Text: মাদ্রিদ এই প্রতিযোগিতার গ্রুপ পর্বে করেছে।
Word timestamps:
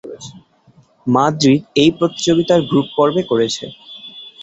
মাদ্রিদ 1.07 1.61
এই 1.75 1.91
প্রতিযোগিতার 1.97 2.61
গ্রুপ 2.69 2.87
পর্বে 2.97 3.21
করেছে। 3.31 3.65